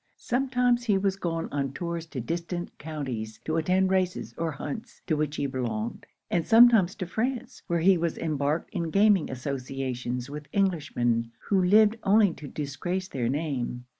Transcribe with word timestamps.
Sometimes 0.17 0.85
he 0.85 0.97
was 0.97 1.15
gone 1.15 1.47
on 1.51 1.73
tours 1.73 2.07
to 2.07 2.19
distant 2.19 2.75
counties 2.79 3.39
to 3.45 3.57
attend 3.57 3.91
races 3.91 4.33
or 4.35 4.51
hunts, 4.53 5.03
to 5.05 5.15
which 5.15 5.35
he 5.35 5.45
belonged; 5.45 6.07
and 6.31 6.43
sometimes 6.43 6.95
to 6.95 7.05
France, 7.05 7.61
where 7.67 7.81
he 7.81 7.99
was 7.99 8.17
embarked 8.17 8.71
in 8.73 8.89
gaming 8.89 9.29
associations 9.29 10.27
with 10.27 10.47
Englishmen 10.55 11.31
who 11.49 11.63
lived 11.63 11.97
only 12.01 12.33
to 12.33 12.47
disgrace 12.47 13.09
their 13.09 13.29
name. 13.29 13.85